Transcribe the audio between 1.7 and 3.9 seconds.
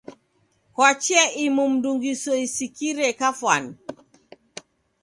mndungi useisikire kafwani.